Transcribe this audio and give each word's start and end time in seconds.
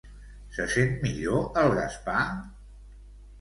Se 0.53 0.63
sent 0.75 0.95
millor, 1.03 1.43
el 1.65 1.75
Gaspar? 1.81 2.25